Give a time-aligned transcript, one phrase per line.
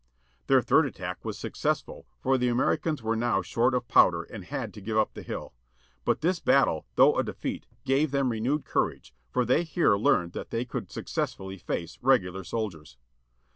[0.47, 4.73] Their third attack was successful, for the Americans were now short of powder and had
[4.73, 5.53] to give up the hill.
[6.05, 10.49] But this battle, though a defeat, gave them renewed courage, for they here learned that
[10.49, 12.97] they could successfully face regular soldiers.